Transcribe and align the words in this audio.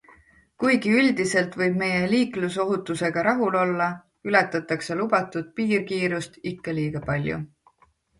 Kuigi 0.61 0.91
üldiselt 0.99 1.57
võib 1.61 1.75
meie 1.81 2.07
liiklusohutusega 2.13 3.23
rahul 3.27 3.57
olla, 3.63 3.89
ületatakse 4.31 4.97
lubatud 5.03 5.53
piirkiirust 5.61 6.41
ikka 6.53 6.75
liiga 6.79 7.03
palju. 7.11 7.39